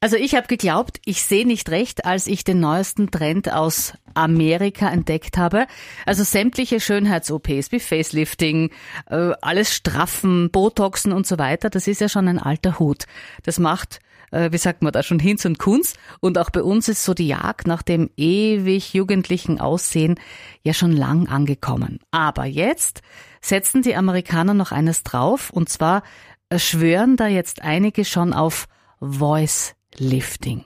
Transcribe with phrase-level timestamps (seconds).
[0.00, 4.88] Also ich habe geglaubt, ich sehe nicht recht, als ich den neuesten Trend aus Amerika
[4.88, 5.66] entdeckt habe.
[6.06, 8.70] Also sämtliche Schönheits-OPs wie Facelifting,
[9.10, 13.06] äh, alles straffen, Botoxen und so weiter, das ist ja schon ein alter Hut.
[13.42, 13.98] Das macht,
[14.30, 15.94] äh, wie sagt man da, schon Hinz und Kunz.
[16.20, 20.14] Und auch bei uns ist so die Jagd nach dem ewig jugendlichen Aussehen
[20.62, 21.98] ja schon lang angekommen.
[22.12, 23.02] Aber jetzt
[23.40, 26.04] setzen die Amerikaner noch eines drauf und zwar
[26.50, 28.68] äh, schwören da jetzt einige schon auf
[29.00, 30.64] Voice Lifting.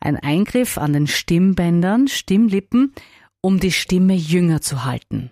[0.00, 2.92] Ein Eingriff an den Stimmbändern, Stimmlippen,
[3.40, 5.30] um die Stimme jünger zu halten.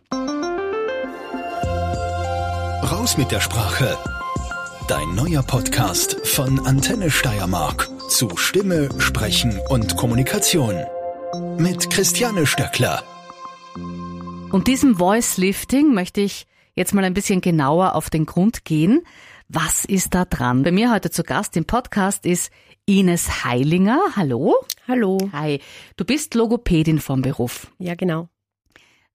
[2.83, 3.97] Raus mit der Sprache.
[4.89, 10.75] Dein neuer Podcast von Antenne Steiermark zu Stimme, Sprechen und Kommunikation.
[11.59, 13.05] Mit Christiane Stöckler.
[14.51, 19.03] Und diesem Voice Lifting möchte ich jetzt mal ein bisschen genauer auf den Grund gehen.
[19.48, 20.65] Was ist da dran?
[20.65, 22.51] Bei mir heute zu Gast im Podcast ist
[22.91, 24.01] Ines Heilinger.
[24.17, 24.57] Hallo.
[24.89, 25.17] Hallo.
[25.33, 25.61] Hi.
[25.97, 27.70] Du bist Logopädin vom Beruf.
[27.78, 28.28] Ja, genau.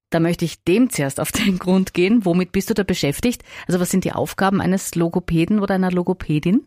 [0.10, 2.24] Da möchte ich dem zuerst auf den Grund gehen.
[2.24, 3.44] Womit bist du da beschäftigt?
[3.68, 6.66] Also was sind die Aufgaben eines Logopäden oder einer Logopädin?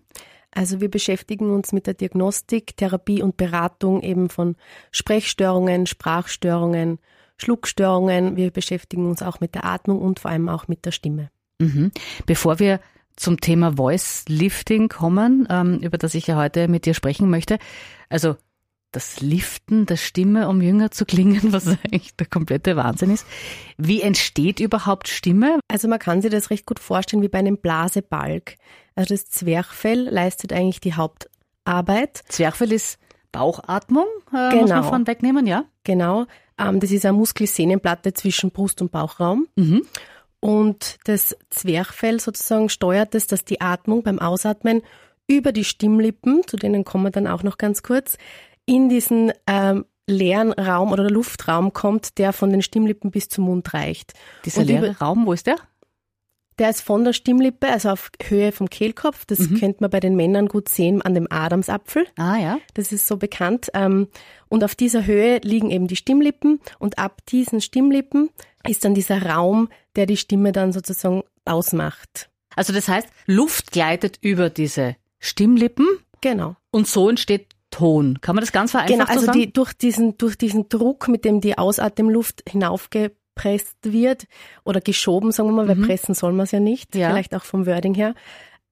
[0.51, 4.57] Also wir beschäftigen uns mit der Diagnostik, Therapie und Beratung eben von
[4.91, 6.99] Sprechstörungen, Sprachstörungen,
[7.39, 8.37] Schluckstörungen.
[8.37, 11.31] Wir beschäftigen uns auch mit der Atmung und vor allem auch mit der Stimme.
[11.59, 11.91] Mhm.
[12.27, 12.81] Bevor wir
[13.19, 17.59] zum Thema Voice Lifting kommen, ähm, über das ich ja heute mit dir sprechen möchte.
[18.09, 18.37] Also
[18.93, 23.27] das Liften der Stimme, um jünger zu klingen, was eigentlich der komplette Wahnsinn ist.
[23.77, 25.61] Wie entsteht überhaupt Stimme?
[25.69, 28.57] Also man kann sich das recht gut vorstellen wie bei einem Blasebalg.
[28.95, 32.23] Also das Zwerchfell leistet eigentlich die Hauptarbeit.
[32.29, 32.99] Zwerchfell ist
[33.31, 34.61] Bauchatmung, äh, genau.
[34.63, 35.65] muss man von wegnehmen, ja?
[35.85, 36.25] Genau.
[36.59, 39.47] Ähm, das ist eine Muskelsehnenplatte zwischen Brust- und Bauchraum.
[39.57, 39.83] Mhm.
[40.41, 44.83] Und das Zwerchfell sozusagen steuert es, dass die Atmung beim Ausatmen
[45.27, 48.17] über die Stimmlippen, zu denen kommen wir dann auch noch ganz kurz,
[48.65, 53.73] in diesen ähm, leeren Raum oder Luftraum kommt, der von den Stimmlippen bis zum Mund
[53.75, 54.15] reicht.
[54.45, 55.57] Dieser leere Raum, wo ist der?
[56.59, 59.25] Der ist von der Stimmlippe, also auf Höhe vom Kehlkopf.
[59.27, 59.61] Das mhm.
[59.61, 62.07] könnte man bei den Männern gut sehen an dem Adamsapfel.
[62.17, 62.59] Ah ja.
[62.75, 63.69] Das ist so bekannt.
[63.75, 64.09] Ähm,
[64.49, 68.31] und auf dieser Höhe liegen eben die Stimmlippen und ab diesen Stimmlippen
[68.67, 72.31] ist dann dieser Raum, der die Stimme dann sozusagen ausmacht.
[72.57, 75.87] Also das heißt, Luft gleitet über diese Stimmlippen.
[76.23, 76.57] Genau.
[76.71, 78.19] Und so entsteht Ton.
[78.23, 79.33] Kann man das ganz vereinfacht genau, also?
[79.33, 84.27] Die, durch, diesen, durch diesen Druck, mit dem die Ausatemluft hinaufge gepresst wird
[84.65, 85.81] oder geschoben, sagen wir mal, mhm.
[85.81, 87.11] weil pressen soll man es ja nicht, ja.
[87.11, 88.15] vielleicht auch vom Wording her,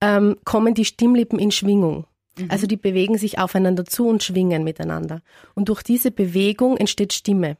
[0.01, 2.05] ähm, kommen die Stimmlippen in Schwingung.
[2.37, 2.51] Mhm.
[2.51, 5.21] Also die bewegen sich aufeinander zu und schwingen miteinander.
[5.55, 7.57] Und durch diese Bewegung entsteht Stimme.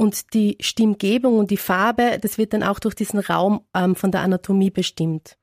[0.00, 4.10] Und die Stimmgebung und die Farbe, das wird dann auch durch diesen Raum ähm, von
[4.10, 5.36] der Anatomie bestimmt.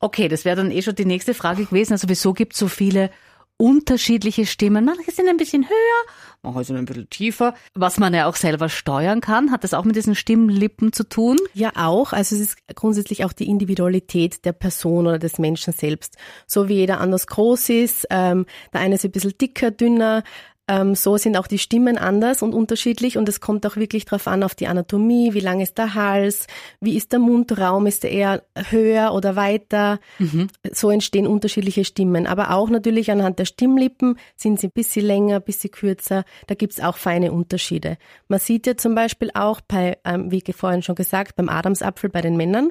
[0.00, 1.92] Okay, das wäre dann eh schon die nächste Frage gewesen.
[1.92, 3.10] Also wieso gibt es so viele
[3.58, 4.86] unterschiedliche Stimmen.
[4.86, 7.54] Manche sind ein bisschen höher, manche sind ein bisschen tiefer.
[7.74, 11.36] Was man ja auch selber steuern kann, hat das auch mit diesen Stimmlippen zu tun?
[11.52, 12.14] Ja, auch.
[12.14, 16.16] Also es ist grundsätzlich auch die Individualität der Person oder des Menschen selbst.
[16.46, 20.22] So wie jeder anders groß ist, ähm, der eine ist ein bisschen dicker, dünner,
[20.68, 24.28] ähm, so sind auch die Stimmen anders und unterschiedlich und es kommt auch wirklich darauf
[24.28, 26.46] an, auf die Anatomie, wie lang ist der Hals,
[26.80, 29.98] wie ist der Mundraum, ist er eher höher oder weiter.
[30.18, 30.48] Mhm.
[30.72, 32.26] So entstehen unterschiedliche Stimmen.
[32.26, 36.24] Aber auch natürlich anhand der Stimmlippen sind sie ein bisschen länger, ein bisschen kürzer.
[36.46, 37.96] Da gibt's auch feine Unterschiede.
[38.28, 42.20] Man sieht ja zum Beispiel auch bei, ähm, wie vorhin schon gesagt, beim Adamsapfel bei
[42.20, 42.70] den Männern,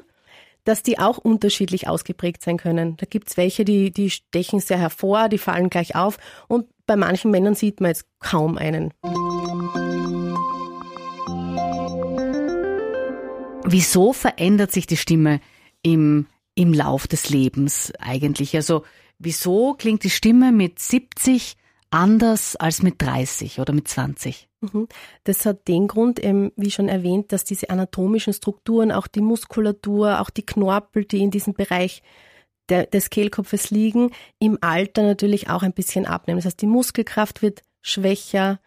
[0.64, 2.96] dass die auch unterschiedlich ausgeprägt sein können.
[2.96, 7.30] Da gibt's welche, die, die stechen sehr hervor, die fallen gleich auf und bei manchen
[7.30, 8.92] Männern sieht man jetzt kaum einen.
[13.64, 15.40] Wieso verändert sich die Stimme
[15.82, 18.56] im, im Lauf des Lebens eigentlich?
[18.56, 18.84] Also
[19.18, 21.56] wieso klingt die Stimme mit 70
[21.90, 24.48] anders als mit 30 oder mit 20?
[24.62, 24.88] Mhm.
[25.24, 30.30] Das hat den Grund, wie schon erwähnt, dass diese anatomischen Strukturen, auch die Muskulatur, auch
[30.30, 32.02] die Knorpel, die in diesem Bereich
[32.68, 36.38] der, des Kehlkopfes liegen, im Alter natürlich auch ein bisschen abnehmen.
[36.38, 38.60] Das heißt, die Muskelkraft wird schwächer,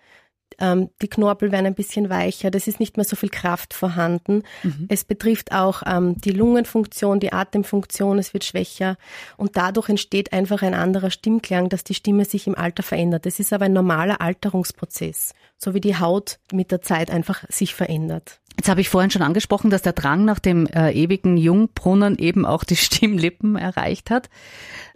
[0.60, 4.44] ähm, die Knorpel werden ein bisschen weicher, das ist nicht mehr so viel Kraft vorhanden.
[4.64, 4.86] Mhm.
[4.90, 8.98] Es betrifft auch ähm, die Lungenfunktion, die Atemfunktion, es wird schwächer
[9.38, 13.26] und dadurch entsteht einfach ein anderer Stimmklang, dass die Stimme sich im Alter verändert.
[13.26, 17.76] Das ist aber ein normaler Alterungsprozess, so wie die Haut mit der Zeit einfach sich
[17.76, 18.40] verändert.
[18.58, 22.46] Jetzt habe ich vorhin schon angesprochen, dass der Drang nach dem äh, ewigen Jungbrunnen eben
[22.46, 24.30] auch die Stimmlippen erreicht hat,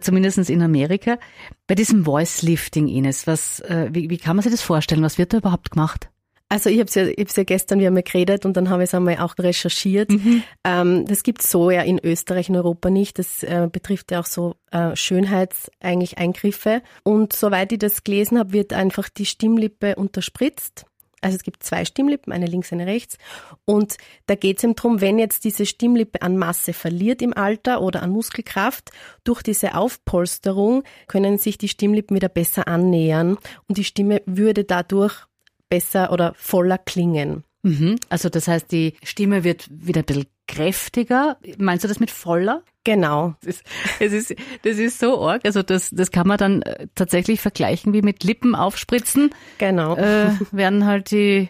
[0.00, 1.18] zumindest in Amerika.
[1.66, 5.02] Bei diesem Voice Lifting, Ines, was, äh, wie, wie kann man sich das vorstellen?
[5.02, 6.10] Was wird da überhaupt gemacht?
[6.48, 8.70] Also ich habe es ja, ich hab's ja gestern, wir haben ja geredet und dann
[8.70, 10.10] habe ich es einmal auch recherchiert.
[10.10, 10.44] Mhm.
[10.64, 13.18] Ähm, das gibt so ja in Österreich und Europa nicht.
[13.18, 16.82] Das äh, betrifft ja auch so äh, Schönheits eigentlich Eingriffe.
[17.02, 20.86] Und soweit ich das gelesen habe, wird einfach die Stimmlippe unterspritzt.
[21.20, 23.18] Also es gibt zwei Stimmlippen, eine links, eine rechts.
[23.64, 23.96] Und
[24.26, 28.02] da geht es eben darum, wenn jetzt diese Stimmlippe an Masse verliert im Alter oder
[28.02, 28.90] an Muskelkraft,
[29.24, 35.26] durch diese Aufpolsterung können sich die Stimmlippen wieder besser annähern und die Stimme würde dadurch
[35.68, 37.44] besser oder voller klingen.
[37.62, 37.96] Mhm.
[38.08, 41.36] Also das heißt, die Stimme wird wieder ein bisschen kräftiger.
[41.58, 42.62] Meinst du das mit voller?
[42.84, 43.34] Genau.
[43.44, 43.66] Das ist,
[43.98, 45.44] das ist, das ist so arg.
[45.44, 49.30] Also das, das kann man dann äh, tatsächlich vergleichen wie mit Lippen aufspritzen.
[49.58, 49.96] Genau.
[49.96, 51.48] Äh, werden halt die,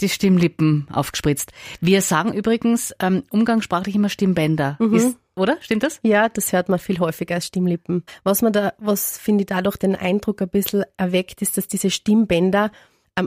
[0.00, 1.52] die Stimmlippen aufgespritzt.
[1.80, 4.76] Wir sagen übrigens ähm, umgangssprachlich immer Stimmbänder.
[4.80, 4.94] Mhm.
[4.94, 5.56] Ist, oder?
[5.60, 6.00] Stimmt das?
[6.02, 8.02] Ja, das hört man viel häufiger als Stimmlippen.
[8.24, 11.90] Was man da, was finde ich dadurch den Eindruck ein bisschen erweckt, ist, dass diese
[11.90, 12.72] Stimmbänder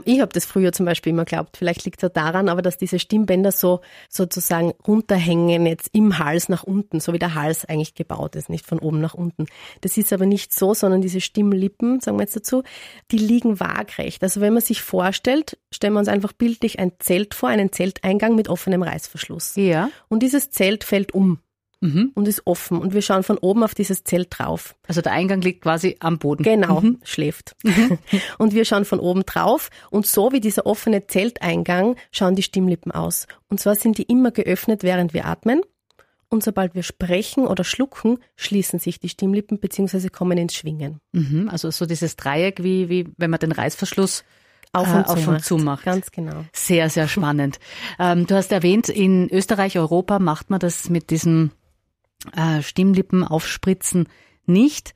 [0.04, 2.98] ich habe das früher zum Beispiel immer geglaubt, vielleicht liegt es daran, aber dass diese
[2.98, 8.34] Stimmbänder so sozusagen runterhängen jetzt im Hals nach unten, so wie der Hals eigentlich gebaut
[8.34, 9.46] ist, nicht von oben nach unten.
[9.82, 12.64] Das ist aber nicht so, sondern diese Stimmlippen, sagen wir jetzt dazu,
[13.12, 14.22] die liegen waagrecht.
[14.22, 18.34] Also wenn man sich vorstellt, stellen wir uns einfach bildlich ein Zelt vor, einen Zelteingang
[18.34, 19.54] mit offenem Reißverschluss.
[19.54, 19.88] Ja.
[20.08, 21.38] Und dieses Zelt fällt um
[21.80, 22.12] mhm.
[22.14, 22.78] und ist offen.
[22.78, 24.74] Und wir schauen von oben auf dieses Zelt drauf.
[24.86, 26.42] Also der Eingang liegt quasi am Boden.
[26.42, 26.98] Genau, mhm.
[27.02, 27.56] schläft.
[27.62, 27.98] Mhm.
[28.38, 29.70] und wir schauen von oben drauf.
[29.90, 33.26] Und so wie dieser offene Zelteingang schauen die Stimmlippen aus.
[33.48, 35.62] Und zwar sind die immer geöffnet, während wir atmen.
[36.28, 40.08] Und sobald wir sprechen oder schlucken, schließen sich die Stimmlippen bzw.
[40.08, 41.00] kommen ins Schwingen.
[41.12, 41.48] Mhm.
[41.48, 44.24] Also so dieses Dreieck, wie, wie wenn man den Reißverschluss
[44.72, 45.84] auf und, äh, auf und zu macht.
[45.84, 46.44] Ganz genau.
[46.52, 47.58] Sehr, sehr spannend.
[47.98, 51.52] ähm, du hast erwähnt, in Österreich, Europa macht man das mit diesem
[52.32, 54.08] äh, Stimmlippen aufspritzen
[54.46, 54.94] nicht.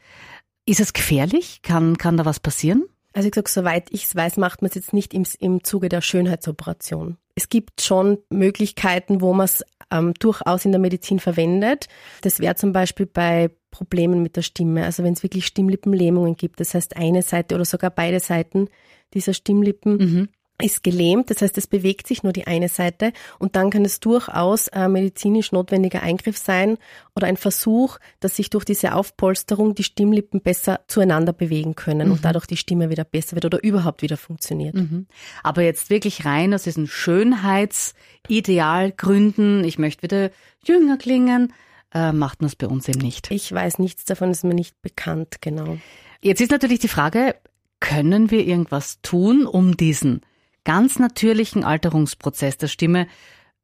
[0.67, 1.61] Ist es gefährlich?
[1.63, 2.85] Kann, kann da was passieren?
[3.13, 5.89] Also ich sage, soweit ich es weiß, macht man es jetzt nicht im, im Zuge
[5.89, 7.17] der Schönheitsoperation.
[7.35, 11.89] Es gibt schon Möglichkeiten, wo man es ähm, durchaus in der Medizin verwendet.
[12.21, 14.85] Das wäre zum Beispiel bei Problemen mit der Stimme.
[14.85, 18.69] Also wenn es wirklich Stimmlippenlähmungen gibt, das heißt eine Seite oder sogar beide Seiten
[19.13, 20.29] dieser Stimmlippen, mhm
[20.61, 24.01] ist gelähmt, das heißt, es bewegt sich nur die eine Seite und dann kann es
[24.01, 26.79] durchaus ein medizinisch notwendiger Eingriff sein
[27.15, 32.15] oder ein Versuch, dass sich durch diese Aufpolsterung die Stimmlippen besser zueinander bewegen können mhm.
[32.15, 34.75] und dadurch die Stimme wieder besser wird oder überhaupt wieder funktioniert.
[34.75, 35.07] Mhm.
[35.43, 40.31] Aber jetzt wirklich rein aus diesen Schönheitsidealgründen, ich möchte wieder
[40.65, 41.53] jünger klingen,
[41.93, 43.31] äh, macht man es bei uns eben nicht.
[43.31, 45.79] Ich weiß nichts davon, ist mir nicht bekannt, genau.
[46.23, 47.35] Jetzt ist natürlich die Frage,
[47.81, 50.21] können wir irgendwas tun, um diesen
[50.65, 53.07] ganz natürlichen Alterungsprozess der Stimme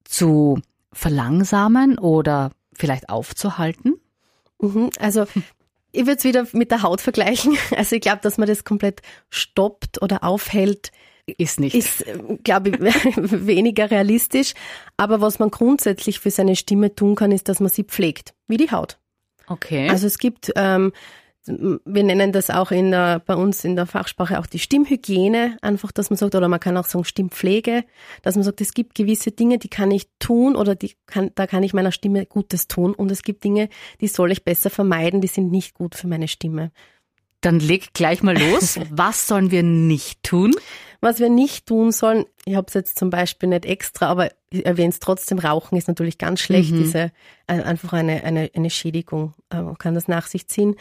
[0.05, 0.61] zu
[0.93, 3.95] verlangsamen oder vielleicht aufzuhalten?
[4.61, 5.27] Mhm, also
[5.93, 7.57] ich würde es wieder mit der Haut vergleichen.
[7.77, 10.93] Also ich glaube, dass man das komplett stoppt oder aufhält,
[11.27, 11.75] ist nicht.
[11.75, 12.05] Ist,
[12.45, 12.81] glaube ich,
[13.17, 14.55] weniger realistisch.
[14.97, 18.57] Aber was man grundsätzlich für seine Stimme tun kann, ist, dass man sie pflegt, wie
[18.57, 18.99] die Haut.
[19.49, 19.89] Okay.
[19.89, 20.93] Also es gibt ähm,
[21.47, 25.93] wir nennen das auch in der, bei uns in der Fachsprache auch die Stimmhygiene, einfach,
[25.93, 27.85] dass man sagt, oder man kann auch sagen Stimmpflege,
[28.23, 31.47] dass man sagt, es gibt gewisse Dinge, die kann ich tun oder die kann, da
[31.47, 33.69] kann ich meiner Stimme Gutes tun und es gibt Dinge,
[34.01, 36.73] die soll ich besser vermeiden, die sind nicht gut für meine Stimme.
[37.41, 38.81] Dann leg gleich mal los.
[38.91, 40.55] Was sollen wir nicht tun?
[41.01, 44.65] Was wir nicht tun sollen, ich habe es jetzt zum Beispiel nicht extra, aber ich
[44.65, 46.79] erwähne es trotzdem, Rauchen ist natürlich ganz schlecht, mhm.
[46.79, 47.13] diese
[47.47, 50.75] äh, einfach eine, eine, eine Schädigung, äh, man kann das nach sich ziehen.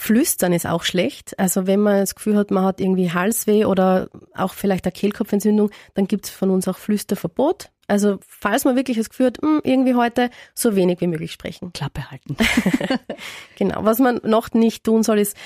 [0.00, 1.38] Flüstern ist auch schlecht.
[1.38, 5.70] Also wenn man das Gefühl hat, man hat irgendwie Halsweh oder auch vielleicht eine Kehlkopfentzündung,
[5.92, 7.68] dann gibt es von uns auch Flüsterverbot.
[7.86, 11.74] Also falls man wirklich das Gefühl hat, hm, irgendwie heute so wenig wie möglich sprechen.
[11.74, 12.34] Klappe halten.
[13.56, 13.84] genau.
[13.84, 15.36] Was man noch nicht tun soll, ist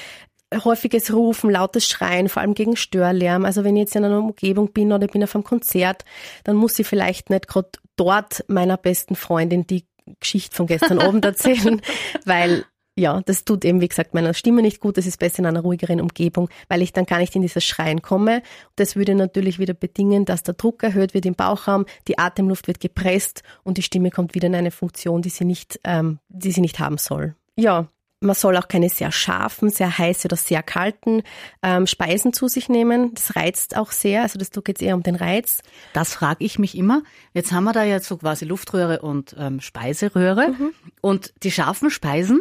[0.55, 3.45] häufiges Rufen, lautes Schreien, vor allem gegen Störlärm.
[3.45, 6.05] Also wenn ich jetzt in einer Umgebung bin oder bin auf einem Konzert,
[6.45, 9.85] dann muss ich vielleicht nicht gerade dort meiner besten Freundin die
[10.21, 11.83] Geschichte von gestern Abend erzählen,
[12.25, 12.65] weil
[12.97, 14.97] ja, das tut eben, wie gesagt, meiner Stimme nicht gut.
[14.97, 18.03] Das ist besser in einer ruhigeren Umgebung, weil ich dann gar nicht in dieses Schreien
[18.03, 18.43] komme.
[18.77, 22.81] Das würde natürlich wieder bedingen, dass der Druck erhöht wird im Bauchraum, die Atemluft wird
[22.81, 26.61] gepresst und die Stimme kommt wieder in eine Funktion, die sie nicht, ähm, die sie
[26.61, 27.35] nicht haben soll.
[27.57, 27.89] Ja,
[28.21, 31.23] man soll auch keine sehr scharfen, sehr heißen oder sehr kalten
[31.63, 33.13] ähm, Speisen zu sich nehmen.
[33.15, 34.23] Das reizt auch sehr.
[34.23, 35.63] Also das geht eher um den Reiz.
[35.93, 37.03] Das frage ich mich immer.
[37.35, 40.51] Jetzt haben wir da ja so quasi Luftröhre und ähm, Speiseröhre.
[40.51, 40.71] Mhm.
[41.01, 42.41] Und die scharfen Speisen,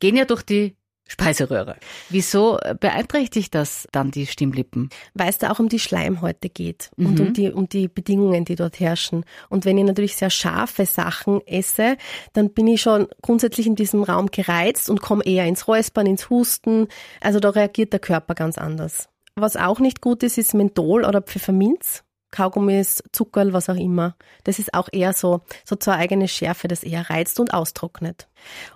[0.00, 0.76] gehen ja durch die
[1.08, 1.76] Speiseröhre.
[2.10, 4.90] Wieso beeinträchtigt das dann die Stimmlippen?
[5.14, 7.06] Weil es da auch um die Schleimhäute geht mhm.
[7.06, 9.24] und um die, um die Bedingungen, die dort herrschen.
[9.48, 11.96] Und wenn ich natürlich sehr scharfe Sachen esse,
[12.34, 16.28] dann bin ich schon grundsätzlich in diesem Raum gereizt und komme eher ins Räuspern, ins
[16.28, 16.88] Husten.
[17.22, 19.08] Also da reagiert der Körper ganz anders.
[19.34, 22.04] Was auch nicht gut ist, ist Menthol oder Pfefferminz.
[22.30, 24.16] Kaugummis, Zuckerl, was auch immer.
[24.44, 28.28] Das ist auch eher so, so zur eigene Schärfe, das eher reizt und austrocknet.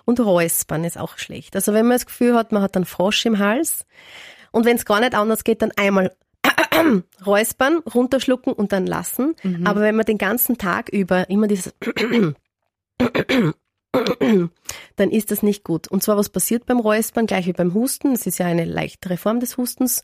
[0.05, 1.55] Und Räuspern ist auch schlecht.
[1.55, 3.85] Also wenn man das Gefühl hat, man hat einen Frosch im Hals
[4.51, 6.15] und wenn es gar nicht anders geht, dann einmal
[7.25, 9.35] räuspern, runterschlucken und dann lassen.
[9.43, 9.67] Mhm.
[9.67, 11.73] Aber wenn man den ganzen Tag über immer dieses
[14.95, 15.87] dann ist das nicht gut.
[15.87, 19.17] Und zwar, was passiert beim Räuspern, gleich wie beim Husten, es ist ja eine leichtere
[19.17, 20.03] Form des Hustens,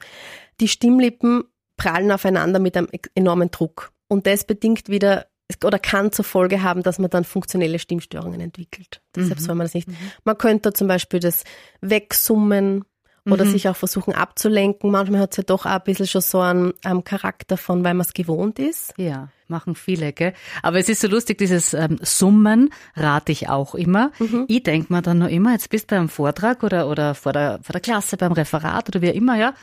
[0.60, 1.44] die Stimmlippen
[1.80, 3.92] prallen aufeinander mit einem enormen Druck.
[4.08, 5.26] Und das bedingt wieder
[5.64, 9.02] oder kann zur Folge haben, dass man dann funktionelle Stimmstörungen entwickelt.
[9.16, 9.44] Deshalb mhm.
[9.44, 9.88] soll man das nicht.
[9.88, 9.98] Mhm.
[10.24, 11.44] Man könnte zum Beispiel das
[11.82, 12.86] Wegsummen
[13.26, 13.52] oder mhm.
[13.52, 14.92] sich auch versuchen abzulenken.
[14.92, 17.96] Manchmal hat es ja doch auch ein bisschen schon so einen, einen Charakter von, weil
[17.96, 18.94] man es gewohnt ist.
[18.98, 20.34] Ja, machen viele, gell?
[20.62, 24.12] Aber es ist so lustig, dieses ähm, Summen rate ich auch immer.
[24.20, 24.46] Mhm.
[24.48, 27.60] Ich denke mir dann nur immer, jetzt bist du beim Vortrag oder, oder vor, der,
[27.64, 29.54] vor der Klasse, beim Referat oder wie immer, ja,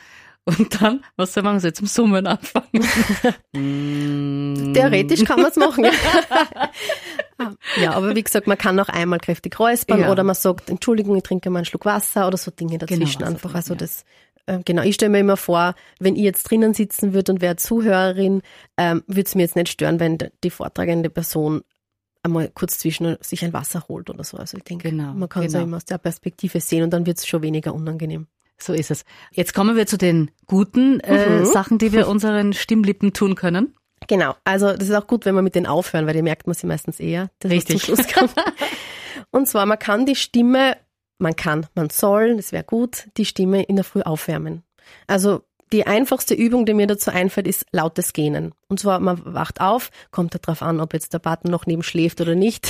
[0.47, 2.81] und dann, was soll man so zum Summen anfangen?
[4.73, 5.85] Theoretisch kann man es machen.
[7.81, 10.11] ja, aber wie gesagt, man kann auch einmal kräftig räuspern ja.
[10.11, 13.31] oder man sagt, Entschuldigung, ich trinke mal einen Schluck Wasser oder so Dinge dazwischen genau,
[13.31, 13.55] einfach.
[13.55, 13.79] Also ja.
[13.79, 14.05] das,
[14.45, 17.57] äh, genau, ich stelle mir immer vor, wenn ich jetzt drinnen sitzen würde und wäre
[17.57, 18.41] Zuhörerin,
[18.77, 21.61] ähm, würde es mir jetzt nicht stören, wenn die vortragende Person
[22.23, 24.37] einmal kurz zwischen sich ein Wasser holt oder so.
[24.37, 25.65] Also ich denke, genau, man kann es genau.
[25.65, 28.27] immer aus der Perspektive sehen und dann wird es schon weniger unangenehm.
[28.59, 29.05] So ist es.
[29.31, 31.45] Jetzt kommen wir zu den guten äh, mhm.
[31.45, 33.75] Sachen, die wir unseren Stimmlippen tun können.
[34.07, 36.55] Genau, also das ist auch gut, wenn man mit denen aufhören, weil die merkt man
[36.55, 37.29] sie meistens eher.
[37.43, 37.91] Richtig.
[39.31, 40.77] Und zwar, man kann die Stimme,
[41.17, 44.63] man kann, man soll, das wäre gut, die Stimme in der Früh aufwärmen.
[45.07, 45.41] Also
[45.73, 48.53] die einfachste Übung, die mir dazu einfällt, ist lautes Gähnen.
[48.69, 52.21] Und zwar, man wacht auf, kommt darauf an, ob jetzt der Button noch neben schläft
[52.21, 52.69] oder nicht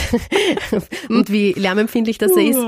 [1.09, 2.59] und wie lärmempfindlich das ist.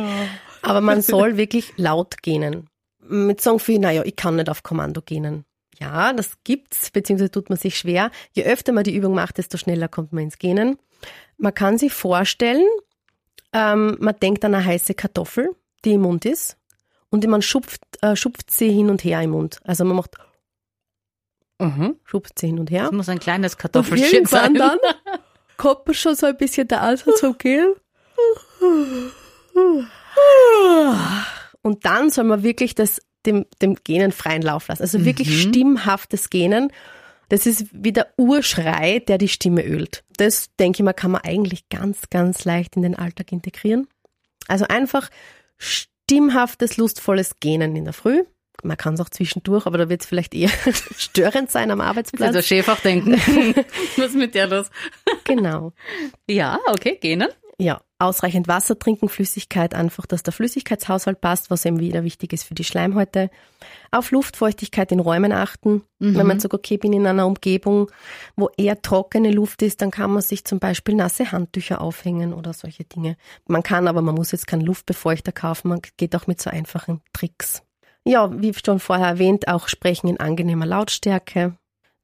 [0.61, 2.68] Aber man soll wirklich laut gähnen
[2.99, 5.45] mit sagen viel, naja, ich kann nicht auf Kommando gehen.
[5.79, 8.11] Ja, das gibt's, beziehungsweise tut man sich schwer.
[8.33, 10.77] Je öfter man die Übung macht, desto schneller kommt man ins Gähnen.
[11.37, 12.67] Man kann sich vorstellen,
[13.53, 16.57] ähm, man denkt an eine heiße Kartoffel, die im Mund ist,
[17.09, 19.59] und man schupft, äh, schupft sie hin und her im Mund.
[19.63, 20.17] Also man macht
[21.59, 21.95] mhm.
[22.03, 22.83] schupft sie hin und her.
[22.83, 24.53] Das muss ein kleines Kartoffelchen sein.
[24.53, 24.77] dann
[25.57, 27.73] kommt schon so ein bisschen der Ansatz zum Gehen.
[31.69, 34.81] Und dann soll man wirklich das, dem, dem Genen freien Lauf lassen.
[34.81, 35.49] Also wirklich mhm.
[35.49, 36.73] stimmhaftes Genen.
[37.29, 40.03] Das ist wie der Urschrei, der die Stimme ölt.
[40.17, 43.87] Das, denke ich mal, kann man eigentlich ganz, ganz leicht in den Alltag integrieren.
[44.47, 45.11] Also einfach
[45.59, 48.23] stimmhaftes, lustvolles Genen in der Früh.
[48.63, 50.49] Man kann es auch zwischendurch, aber da wird es vielleicht eher
[50.97, 52.35] störend sein am Arbeitsplatz.
[52.35, 53.11] Also Chef auch denken,
[53.95, 54.71] was ist mit der los?
[55.23, 55.73] Genau.
[56.27, 57.29] Ja, okay, Genen.
[57.59, 62.43] Ja, ausreichend Wasser trinken, Flüssigkeit, einfach, dass der Flüssigkeitshaushalt passt, was eben wieder wichtig ist
[62.43, 63.29] für die Schleimhäute.
[63.91, 65.83] Auf Luftfeuchtigkeit in Räumen achten.
[65.99, 66.17] Mhm.
[66.17, 67.91] Wenn man sagt, okay, bin in einer Umgebung,
[68.35, 72.53] wo eher trockene Luft ist, dann kann man sich zum Beispiel nasse Handtücher aufhängen oder
[72.53, 73.17] solche Dinge.
[73.47, 75.67] Man kann, aber man muss jetzt keinen Luftbefeuchter kaufen.
[75.67, 77.63] Man geht auch mit so einfachen Tricks.
[78.05, 81.57] Ja, wie schon vorher erwähnt, auch sprechen in angenehmer Lautstärke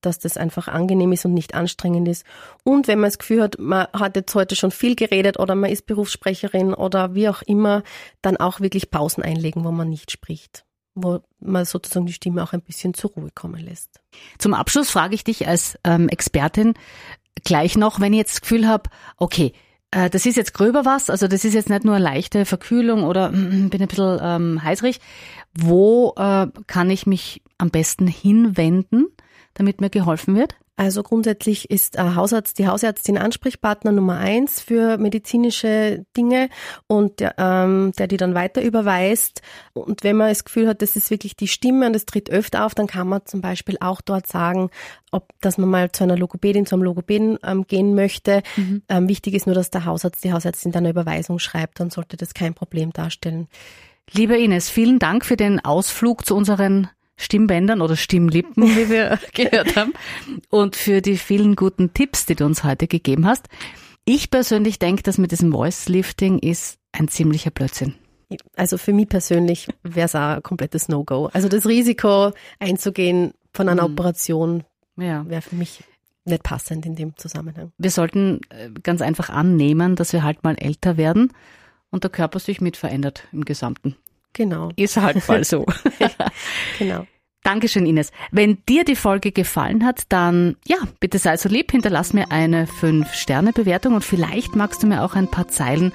[0.05, 2.25] dass das einfach angenehm ist und nicht anstrengend ist.
[2.63, 5.71] Und wenn man das Gefühl hat, man hat jetzt heute schon viel geredet oder man
[5.71, 7.83] ist Berufssprecherin oder wie auch immer,
[8.21, 12.53] dann auch wirklich Pausen einlegen, wo man nicht spricht wo man sozusagen die Stimme auch
[12.53, 13.99] ein bisschen zur Ruhe kommen lässt.
[14.39, 16.73] Zum Abschluss frage ich dich als ähm, Expertin
[17.43, 19.51] gleich noch, wenn ich jetzt das Gefühl habe, okay,
[19.91, 23.03] äh, das ist jetzt gröber was, also das ist jetzt nicht nur eine leichte Verkühlung
[23.03, 24.99] oder mm, bin ein bisschen ähm, heißrig.
[25.53, 29.07] Wo äh, kann ich mich am besten hinwenden?
[29.55, 30.55] Damit mir geholfen wird?
[30.77, 36.49] Also grundsätzlich ist ein Hausarzt, die Hausärztin Ansprechpartner Nummer eins für medizinische Dinge
[36.87, 39.41] und der, ähm, der die dann weiter überweist.
[39.73, 42.65] Und wenn man das Gefühl hat, das ist wirklich die Stimme und es tritt öfter
[42.65, 44.69] auf, dann kann man zum Beispiel auch dort sagen,
[45.11, 48.43] ob, dass man mal zu einer Logopädin, zu einem Logopäden ähm, gehen möchte.
[48.57, 48.81] Mhm.
[48.89, 52.17] Ähm, wichtig ist nur, dass der Hausarzt, die Hausärztin dann eine Überweisung schreibt, dann sollte
[52.17, 53.47] das kein Problem darstellen.
[54.11, 59.75] Liebe Ines, vielen Dank für den Ausflug zu unseren Stimmbändern oder Stimmlippen, wie wir gehört
[59.75, 59.93] haben,
[60.49, 63.47] und für die vielen guten Tipps, die du uns heute gegeben hast.
[64.05, 67.95] Ich persönlich denke, dass mit diesem Voice Lifting ist ein ziemlicher Blödsinn.
[68.55, 71.29] Also für mich persönlich wäre es auch ein komplettes No-Go.
[71.33, 73.93] Also das Risiko einzugehen von einer mhm.
[73.93, 74.63] Operation
[74.95, 75.83] wäre für mich
[76.25, 77.71] nicht passend in dem Zusammenhang.
[77.77, 81.31] Wir sollten äh, ganz einfach annehmen, dass wir halt mal älter werden
[81.91, 83.95] und der Körper sich mit verändert im Gesamten.
[84.33, 84.69] Genau.
[84.75, 85.65] Ist halt mal so.
[86.77, 87.05] Genau.
[87.43, 88.11] Dankeschön, Ines.
[88.31, 92.65] Wenn dir die Folge gefallen hat, dann ja, bitte sei so lieb, hinterlass mir eine
[92.65, 95.93] 5-Sterne-Bewertung und vielleicht magst du mir auch ein paar Zeilen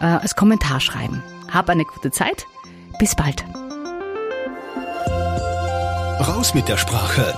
[0.00, 1.20] äh, als Kommentar schreiben.
[1.50, 2.46] Hab eine gute Zeit.
[3.00, 3.44] Bis bald.
[6.20, 7.34] Raus mit der Sprache.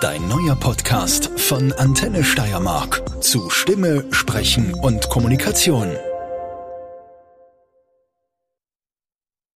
[0.00, 5.90] Dein neuer Podcast von Antenne Steiermark zu Stimme, Sprechen und Kommunikation.